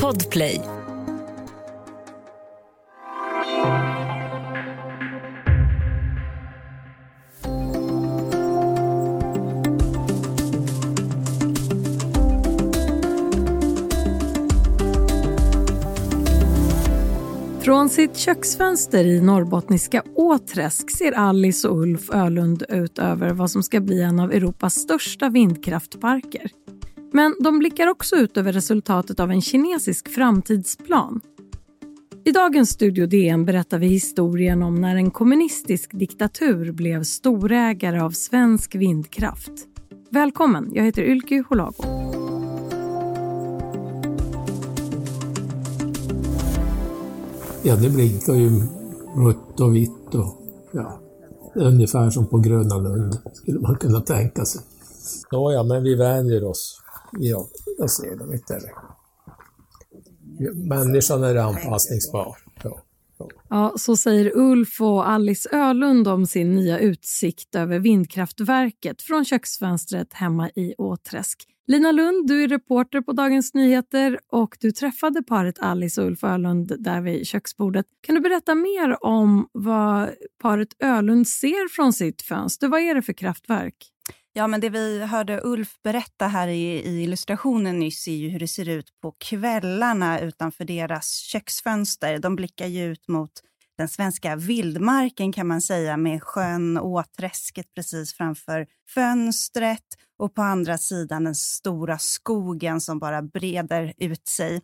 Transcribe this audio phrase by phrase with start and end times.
[0.00, 0.60] Podplay.
[17.60, 23.62] Från sitt köksfönster i norrbottniska Åträsk ser Alice och Ulf Ölund ut över vad som
[23.62, 26.50] ska bli en av Europas största vindkraftparker.
[27.14, 31.20] Men de blickar också ut över resultatet av en kinesisk framtidsplan.
[32.24, 38.10] I dagens Studio DN berättar vi historien om när en kommunistisk diktatur blev storägare av
[38.10, 39.52] svensk vindkraft.
[40.10, 41.84] Välkommen, jag heter Ylke Holago.
[47.62, 48.50] Ja, det blinkar ju
[49.16, 51.00] rött och vitt och ja,
[51.54, 54.60] ungefär som på Gröna Lund skulle man kunna tänka sig.
[55.32, 56.81] Nåja, men vi vänjer oss.
[57.18, 57.48] Ja,
[57.78, 58.60] jag ser dem inte.
[60.54, 62.36] Människan är anpassningsbar.
[62.64, 62.82] Ja.
[63.48, 70.12] Ja, så säger Ulf och Alice Ölund om sin nya utsikt över vindkraftverket från köksfönstret
[70.12, 71.48] hemma i Åträsk.
[71.66, 76.24] Lina Lund, du är reporter på Dagens Nyheter och du träffade paret Alice och Ulf
[76.24, 77.86] Ölund där vid köksbordet.
[78.00, 80.10] Kan du berätta mer om vad
[80.42, 82.68] paret Ölund ser från sitt fönster?
[82.68, 83.91] Vad är det för kraftverk?
[84.34, 88.38] Ja, men det vi hörde Ulf berätta här i, i, illustrationen nyss är ju hur
[88.38, 92.18] det ser ut på kvällarna utanför deras köksfönster.
[92.18, 93.30] De blickar ju ut mot
[93.78, 99.84] den svenska vildmarken kan man säga med sjön Åträsket precis framför fönstret
[100.18, 104.60] och på andra sidan den stora skogen som bara breder ut sig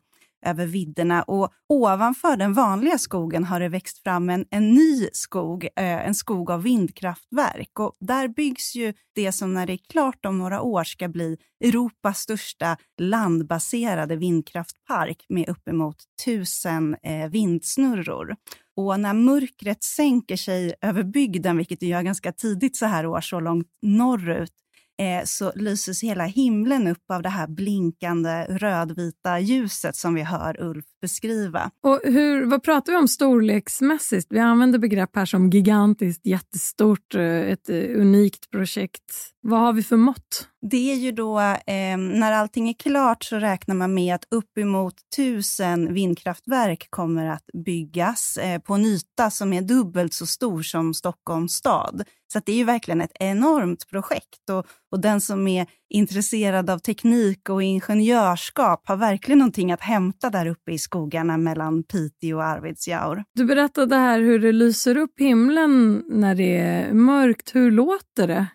[0.47, 1.22] över vidderna.
[1.22, 6.14] Och ovanför den vanliga skogen har det växt fram en, en ny skog, eh, en
[6.14, 7.81] skog av vindkraftverk.
[7.81, 11.36] Och där byggs ju det som när det är klart om några år ska bli
[11.64, 18.36] Europas största landbaserade vindkraftpark med uppemot tusen eh, vindsnurror.
[18.77, 23.21] Och när mörkret sänker sig över bygden, vilket det gör ganska tidigt så här år,
[23.21, 24.53] så långt norrut,
[24.98, 30.60] eh, så lyses hela himlen upp av det här blinkande rödvita ljuset som vi hör
[30.60, 31.70] Ulf beskriva.
[31.82, 34.26] Och hur, vad pratar vi om storleksmässigt?
[34.31, 39.34] Vi använder begrepp här som gigantiskt, jättestort, eh, ett eh, unikt projekt.
[39.41, 40.48] Vad har vi för mått?
[40.70, 44.94] Det är ju då, eh, när allting är klart så räknar man med att uppemot
[45.16, 50.94] tusen vindkraftverk kommer att byggas eh, på en yta som är dubbelt så stor som
[50.94, 52.03] Stockholms stad.
[52.32, 56.78] Så det är ju verkligen ett enormt projekt och, och den som är intresserad av
[56.78, 62.44] teknik och ingenjörskap har verkligen någonting att hämta där uppe i skogarna mellan Piteå och
[62.44, 63.25] Arvidsjaur.
[63.34, 67.54] Du berättade här hur det lyser upp himlen när det är mörkt.
[67.54, 68.47] Hur låter det?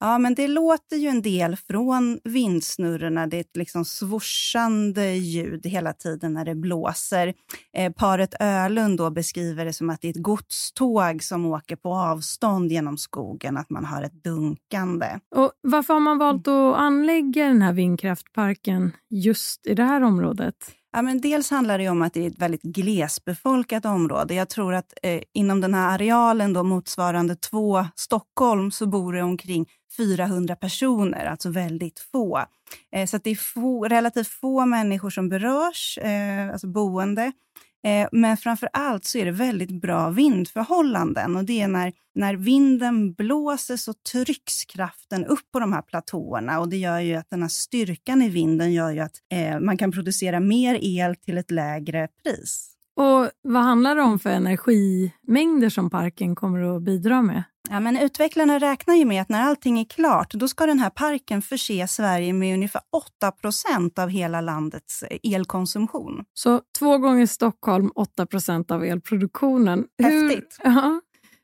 [0.00, 3.26] Ja, men det låter ju en del från vindsnurrorna.
[3.26, 7.34] Det är ett liksom svorsande ljud hela tiden när det blåser.
[7.76, 11.94] Eh, paret Ölund då beskriver det som att det är ett godståg som åker på
[11.94, 15.06] avstånd genom skogen, att man har ett dunkande.
[15.36, 20.79] Och varför har man valt att anlägga den här vindkraftparken just i det här området?
[20.92, 24.34] Ja, men dels handlar det om att det är ett väldigt glesbefolkat område.
[24.34, 29.22] Jag tror att eh, inom den här arealen då, motsvarande två Stockholm så bor det
[29.22, 32.44] omkring 400 personer, alltså väldigt få.
[32.92, 37.32] Eh, så det är få, relativt få människor som berörs, eh, alltså boende.
[37.84, 41.36] Eh, men framför allt så är det väldigt bra vindförhållanden.
[41.36, 46.60] Och det är när, när vinden blåser så trycks kraften upp på de här platåerna
[46.60, 49.76] och det gör ju att den här styrkan i vinden gör ju att eh, man
[49.76, 52.70] kan producera mer el till ett lägre pris.
[52.96, 57.42] Och Vad handlar det om för energimängder som parken kommer att bidra med?
[57.72, 60.90] Ja, men utvecklarna räknar ju med att när allting är klart, då ska den här
[60.90, 62.82] parken förse Sverige med ungefär
[63.22, 66.24] 8% av hela landets eh, elkonsumtion.
[66.34, 69.84] Så två gånger Stockholm, 8% av elproduktionen.
[70.02, 70.58] Häftigt.
[70.58, 71.00] Hur, ja,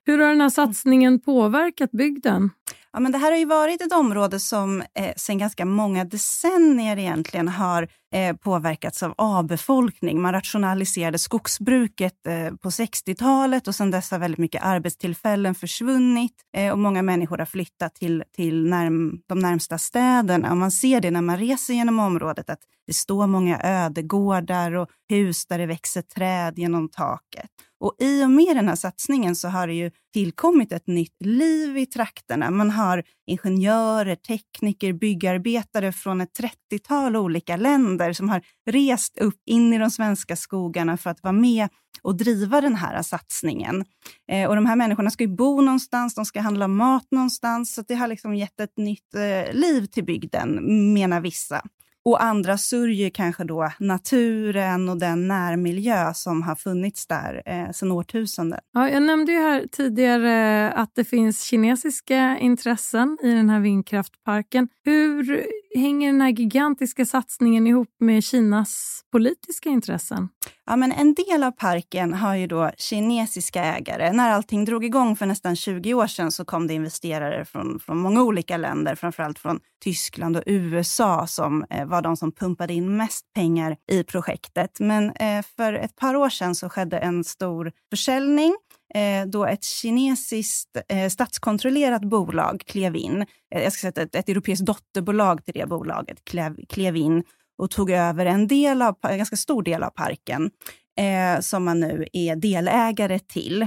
[0.06, 2.50] hur har den här satsningen påverkat bygden?
[2.96, 6.98] Ja, men det här har ju varit ett område som eh, sedan ganska många decennier
[6.98, 10.20] egentligen har eh, påverkats av avbefolkning.
[10.20, 16.72] Man rationaliserade skogsbruket eh, på 60-talet och sedan dess har väldigt mycket arbetstillfällen försvunnit eh,
[16.72, 20.50] och många människor har flyttat till, till närm de närmsta städerna.
[20.50, 24.88] Och man ser det när man reser genom området att det står många ödegårdar och
[25.08, 27.50] hus där det växer träd genom taket.
[27.80, 31.78] Och I och med den här satsningen så har det ju tillkommit ett nytt liv
[31.78, 32.50] i trakterna.
[32.50, 36.40] Man har ingenjörer, tekniker, byggarbetare från ett
[36.70, 41.32] 30-tal olika länder som har rest upp in i de svenska skogarna för att vara
[41.32, 41.68] med
[42.02, 43.84] och driva den här satsningen.
[44.32, 47.82] Eh, och De här människorna ska ju bo någonstans, de ska handla mat någonstans, så
[47.88, 50.58] det har liksom gett ett nytt eh, liv till bygden,
[50.92, 51.62] menar vissa
[52.06, 57.92] och andra sörjer kanske då naturen och den närmiljö som har funnits där eh, sedan
[57.92, 58.60] årtusenden.
[58.72, 64.68] Ja, jag nämnde ju här tidigare att det finns kinesiska intressen i den här vindkraftparken.
[64.84, 70.28] Hur hänger den här gigantiska satsningen ihop med Kinas politiska intressen?
[70.66, 74.12] Ja, men en del av parken har ju då kinesiska ägare.
[74.12, 77.98] När allting drog igång för nästan 20 år sedan så kom det investerare från, från
[77.98, 82.96] många olika länder, framförallt från Tyskland och USA som eh, var de som pumpade in
[82.96, 84.80] mest pengar i projektet.
[84.80, 88.56] Men eh, för ett par år sedan så skedde en stor försäljning
[88.94, 93.26] eh, då ett kinesiskt eh, statskontrollerat bolag klev in.
[93.54, 97.24] Eh, jag ska säga ett, ett europeiskt dotterbolag till det bolaget klev, klev in
[97.58, 100.50] och tog över en, del av, en ganska stor del av parken
[100.98, 103.66] eh, som man nu är delägare till.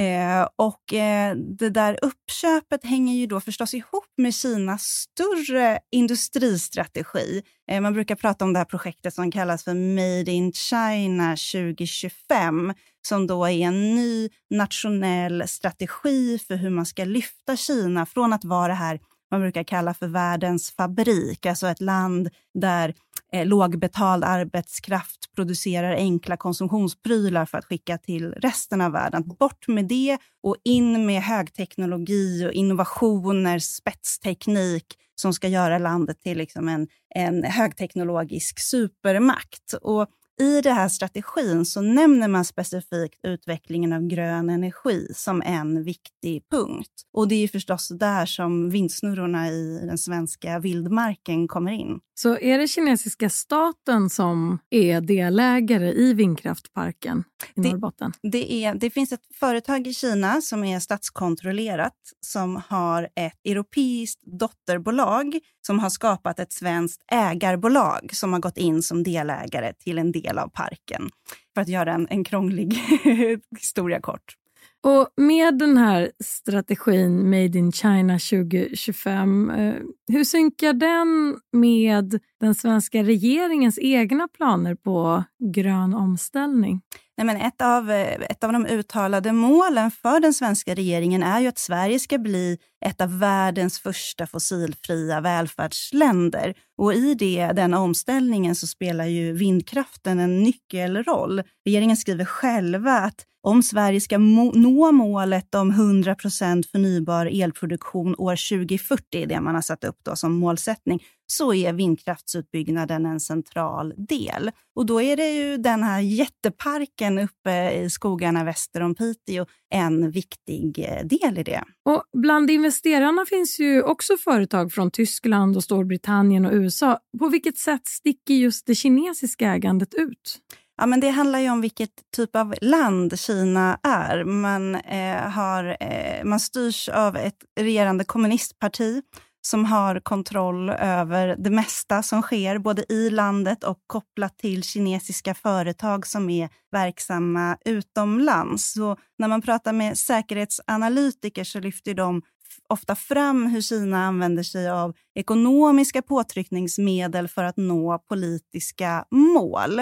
[0.00, 7.42] Eh, och eh, det där uppköpet hänger ju då förstås ihop med Kinas större industristrategi.
[7.70, 12.74] Eh, man brukar prata om det här projektet som kallas för Made in China 2025
[13.08, 18.44] som då är en ny nationell strategi för hur man ska lyfta Kina från att
[18.44, 22.94] vara det här man brukar kalla för världens fabrik, alltså ett land där
[23.32, 29.28] eh, lågbetald arbetskraft producerar enkla konsumtionsprylar för att skicka till resten av världen.
[29.38, 34.86] Bort med det och in med högteknologi och innovationer, spetsteknik
[35.20, 39.72] som ska göra landet till liksom en, en högteknologisk supermakt.
[39.82, 40.06] Och
[40.40, 46.42] i den här strategin så nämner man specifikt utvecklingen av grön energi som en viktig
[46.50, 46.90] punkt.
[47.12, 52.00] Och det är förstås där som vindsnurrorna i den svenska vildmarken kommer in.
[52.14, 58.12] Så är det kinesiska staten som är delägare i vindkraftparken i Norrbotten?
[58.22, 63.40] Det, det, är, det finns ett företag i Kina som är statskontrollerat som har ett
[63.44, 69.98] europeiskt dotterbolag som har skapat ett svenskt ägarbolag som har gått in som delägare till
[69.98, 71.10] en del av parken.
[71.54, 72.74] För att göra en, en krånglig
[73.58, 74.36] historia kort.
[74.82, 79.74] Och med den här strategin Made in China 2025, eh,
[80.12, 86.80] hur synkar den med den svenska regeringens egna planer på grön omställning?
[87.20, 91.40] Nej, men ett, av, eh, ett av de uttalade målen för den svenska regeringen är
[91.40, 96.54] ju att Sverige ska bli ett av världens första fossilfria välfärdsländer.
[96.78, 101.42] Och I det, den omställningen så spelar ju vindkraften en nyckelroll.
[101.64, 108.58] Regeringen skriver själva att om Sverige ska må nå målet om 100% förnybar elproduktion år
[108.58, 114.50] 2040, det man har satt upp då som målsättning, så är vindkraftsutbyggnaden en central del.
[114.74, 120.10] Och då är det ju den här jätteparken uppe i skogarna väster om Piteå en
[120.10, 121.64] viktig eh, del i det.
[121.84, 126.98] Och bland investerarna finns ju också företag från Tyskland, och Storbritannien och USA.
[127.18, 130.38] På vilket sätt sticker just det kinesiska ägandet ut?
[130.76, 134.24] Ja, men det handlar ju om vilket typ av land Kina är.
[134.24, 139.02] Man, eh, har, eh, man styrs av ett regerande kommunistparti
[139.42, 145.34] som har kontroll över det mesta som sker, både i landet och kopplat till kinesiska
[145.34, 148.72] företag som är verksamma utomlands.
[148.72, 152.22] Så när man pratar med säkerhetsanalytiker så lyfter de
[152.68, 159.80] ofta fram hur Kina använder sig av ekonomiska påtryckningsmedel för att nå politiska mål.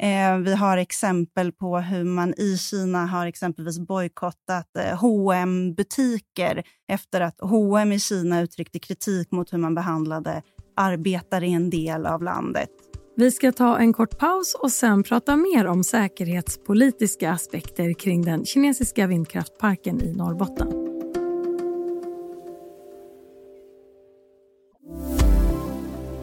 [0.00, 6.62] Eh, vi har exempel på hur man i Kina har exempelvis bojkottat eh, hm butiker
[6.88, 10.42] efter att H&M i Kina uttryckte kritik mot hur man behandlade
[10.76, 12.68] arbetare i en del av landet.
[13.16, 18.44] Vi ska ta en kort paus och sen prata mer om säkerhetspolitiska aspekter kring den
[18.44, 20.81] kinesiska vindkraftparken i Norrbotten.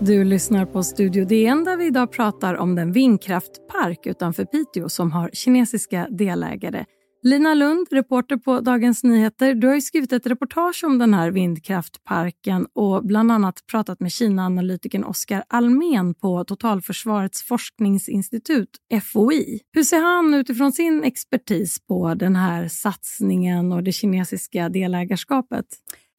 [0.02, 5.12] Du lyssnar på Studio DN där vi idag pratar om den vindkraftpark utanför Piteå som
[5.12, 6.86] har kinesiska delägare.
[7.24, 12.68] Lina Lund, reporter på Dagens Nyheter, du har skrivit ett reportage om den här vindkraftparken
[12.74, 18.70] och bland annat pratat med Kina-analytikern Oskar Almen på Totalförsvarets forskningsinstitut,
[19.14, 19.60] FOI.
[19.74, 25.66] Hur ser han utifrån sin expertis på den här satsningen och det kinesiska delägarskapet?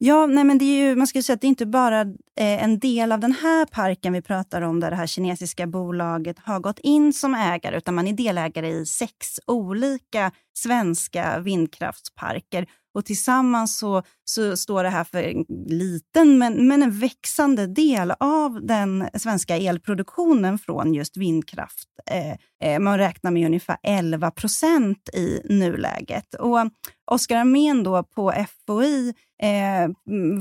[0.03, 2.63] Ja, nej men det är ju, man skulle säga att det är inte bara eh,
[2.63, 6.59] en del av den här parken vi pratar om där det här kinesiska bolaget har
[6.59, 12.67] gått in som ägare, utan man är delägare i sex olika svenska vindkraftsparker.
[12.93, 18.13] Och tillsammans så, så står det här för en liten men, men en växande del
[18.19, 21.87] av den svenska elproduktionen från just vindkraft.
[22.11, 26.33] Eh, eh man räknar med ungefär 11 procent i nuläget.
[26.33, 26.57] Och
[27.11, 28.33] Oskar Armén då på
[28.65, 29.89] FOI eh,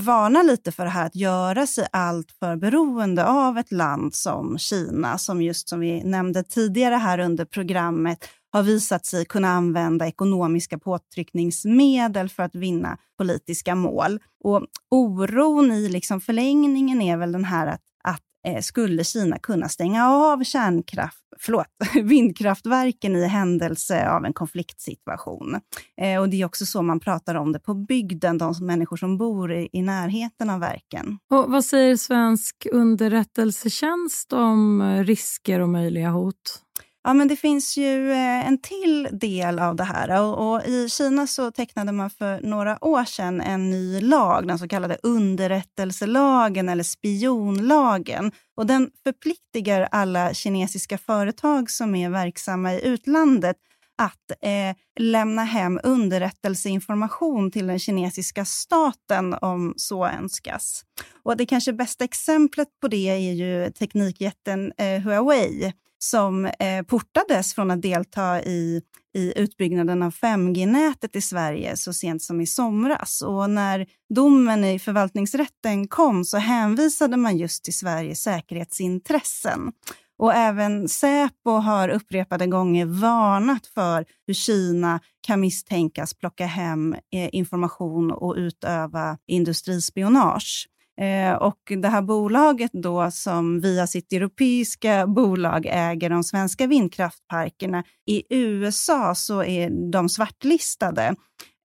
[0.04, 4.59] varnar lite för det här att göra sig allt för beroende av ett land som
[4.59, 10.07] Kina, som just som vi nämnde tidigare här under programmet, har visat sig kunna använda
[10.07, 14.19] ekonomiska påtryckningsmedel för att vinna politiska mål.
[14.45, 19.69] Och oron i liksom förlängningen är väl den här att, att eh, skulle Kina kunna
[19.69, 21.66] stänga av kärnkraft, förlåt,
[22.02, 25.61] vindkraftverken i händelse av en konfliktsituation.
[26.00, 29.19] Eh, och Det är också så man pratar om det på bygden, de människor som
[29.19, 31.19] bor i, i närheten av verken.
[31.30, 36.62] Och vad säger svensk underrättelsetjänst om eh, risker och möjliga hot?
[37.02, 40.23] Ja, men det finns ju eh, en till del av det här.
[40.23, 44.59] Och, och, I Kina så tecknade man för några år sedan en ny lag, den
[44.59, 48.33] så kallade underrättelselagen eller spionlagen.
[48.57, 53.57] Och den förpliktigar alla kinesiska företag som är verksamma i utlandet
[53.99, 60.85] att eh, lämna hem underrättelseinformation till den kinesiska staten om så önskas.
[61.23, 67.54] Och det kanske bästa exemplet på det är ju teknikjätten eh, Huawei som eh, portades
[67.54, 68.83] från att delta i,
[69.14, 73.23] i utbyggnaden av 5G-nätet i Sverige så sent som i somras.
[73.23, 79.73] Och när domen i förvaltningsrätten kom så hänvisade man just till Sveriges säkerhetsintressen.
[80.19, 87.28] Och även Säpo har upprepade gånger varnat för hur Kina kan misstänkas plocka hem eh,
[87.33, 90.66] information och utöva industrispionage.
[91.00, 97.85] Eh, och det här bolaget då som via sitt europeiska bolag äger de svenska vindkraftparkerna,
[98.07, 101.14] i USA så är de svartlistade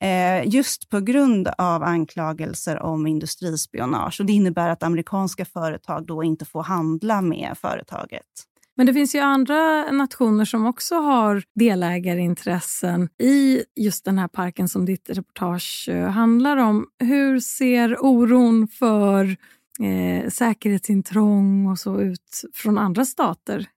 [0.04, 4.20] eh, just på grund av anklagelser om industrispionage.
[4.20, 8.26] Och det innebär att amerikanska företag då inte får handla med företaget.
[8.78, 14.70] Men det finns ju andra nationer som också har delägarintressen i just den här parken
[14.70, 16.86] som ditt reportage eh, handlar om.
[17.00, 19.38] Hur ser oron för
[19.80, 23.68] eh, säkerhetsintrång och så ut från andra stater?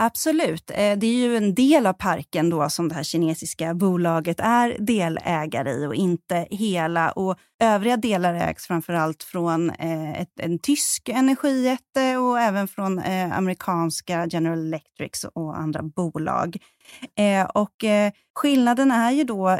[0.00, 0.70] Absolut.
[0.70, 4.76] Eh, det är ju en del av parken då som det här kinesiska bolaget är
[4.78, 7.10] delägare i och inte hela.
[7.10, 13.38] Och övriga delar ägs framförallt från eh, ett, en tysk energijätte och även från eh,
[13.38, 16.56] amerikanska General Electric och andra bolag.
[17.54, 17.84] Och
[18.34, 19.58] skillnaden är ju då,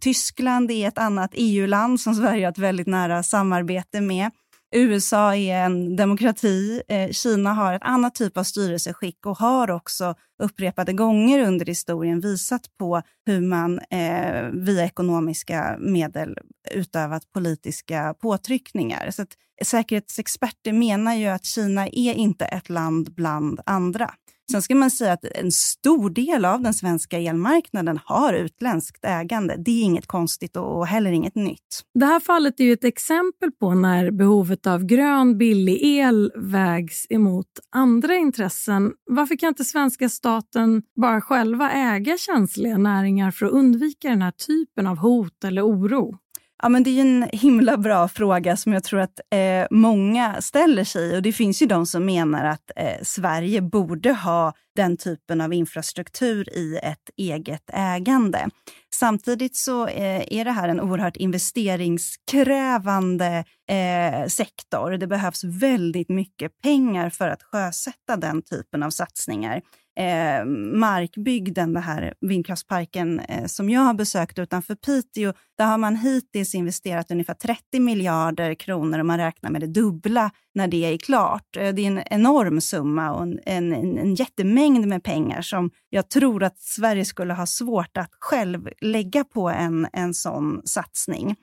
[0.00, 4.30] Tyskland är ett annat EU-land som Sverige har ett väldigt nära samarbete med.
[4.72, 6.82] USA är en demokrati.
[6.88, 12.20] Eh, Kina har ett annat typ av styrelseskick och har också upprepade gånger under historien
[12.20, 16.38] visat på hur man eh, via ekonomiska medel
[16.70, 19.10] utövat politiska påtryckningar.
[19.10, 19.34] Så att
[19.64, 24.14] säkerhetsexperter menar ju att Kina är inte ett land bland andra.
[24.50, 29.56] Sen ska man säga att en stor del av den svenska elmarknaden har utländskt ägande.
[29.58, 31.84] Det är inget konstigt och heller inget nytt.
[31.94, 37.06] Det här fallet är ju ett exempel på när behovet av grön, billig el vägs
[37.10, 38.92] emot andra intressen.
[39.10, 44.30] Varför kan inte svenska staten bara själva äga känsliga näringar för att undvika den här
[44.30, 46.18] typen av hot eller oro?
[46.62, 50.84] Ja, men det är en himla bra fråga som jag tror att eh, många ställer
[50.84, 51.16] sig.
[51.16, 55.52] Och Det finns ju de som menar att eh, Sverige borde ha den typen av
[55.52, 58.48] infrastruktur i ett eget ägande.
[58.94, 64.90] Samtidigt så eh, är det här en oerhört investeringskrävande eh, sektor.
[64.90, 69.62] Det behövs väldigt mycket pengar för att sjösätta den typen av satsningar
[69.98, 70.44] eh,
[70.78, 76.54] markbygden, den här vindkraftsparken eh, som jag har besökt utanför Piteå, där har man hittills
[76.54, 81.56] investerat ungefär 30 miljarder kronor och man räknar med det dubbla när det är klart.
[81.56, 86.08] Eh, det är en enorm summa och en, en, en jättemängd med pengar som jag
[86.08, 91.36] tror att Sverige skulle ha svårt att själv lägga på en, en sån satsning.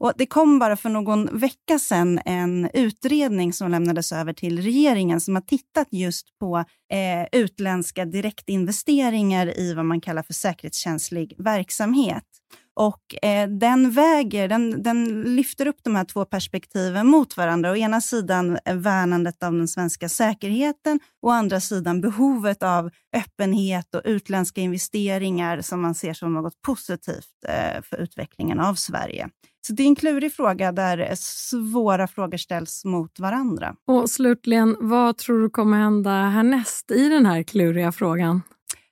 [0.00, 5.20] Och det kom bara för någon vecka sedan en utredning som lämnades över till regeringen
[5.20, 12.27] som har tittat just på eh, utländska direktinvesteringar i vad man kallar för säkerhetskänslig verksamhet.
[12.78, 17.70] Och eh, den väger, den, den lyfter upp de här två perspektiven mot varandra.
[17.70, 23.94] Å ena sidan eh, värnandet av den svenska säkerheten å andra sidan behovet av öppenhet
[23.94, 29.28] och utländska investeringar som man ser som något positivt eh, för utvecklingen av Sverige.
[29.66, 33.74] Så det är en klurig fråga där eh, svåra frågor ställs mot varandra.
[33.86, 38.42] Och slutligen, vad tror du kommer hända härnäst i den här kluriga frågan?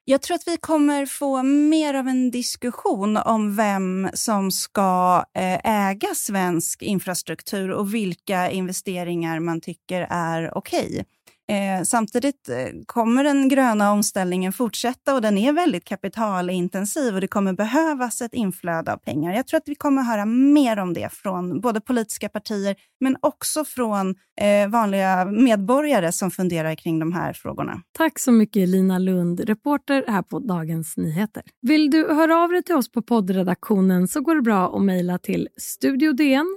[0.09, 5.89] Jag tror att vi kommer få mer av en diskussion om vem som ska eh,
[5.89, 10.87] äga svensk infrastruktur och vilka investeringar man tycker är okej.
[10.87, 11.05] Okay.
[11.49, 17.29] Eh, samtidigt eh, kommer den gröna omställningen fortsätta och den är väldigt kapitalintensiv och det
[17.29, 19.35] kommer behövas ett inflöde av pengar.
[19.35, 23.65] Jag tror att vi kommer höra mer om det från både politiska partier men också
[23.65, 27.83] från eh, vanliga medborgare som funderar kring de här frågorna.
[27.93, 31.43] Tack så mycket Lina Lund, reporter här på Dagens Nyheter.
[31.63, 35.19] Vill du höra av dig till oss på poddredaktionen så går det bra att mejla
[35.19, 36.57] till studiodn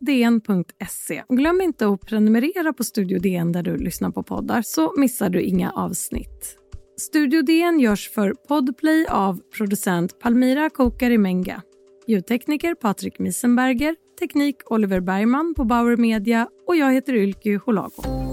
[0.00, 1.22] dn.se.
[1.28, 5.30] Glöm inte att prenumerera på Studio DN där du lyssnar lyssnar på poddar så missar
[5.30, 6.56] du inga avsnitt.
[6.96, 11.62] Studio DN görs för Podplay av producent Palmira Kokarimenga,
[12.06, 18.27] ljudtekniker Patrik Misenberger, teknik Oliver Bergman på Bauer Media och jag heter Ylke Holago.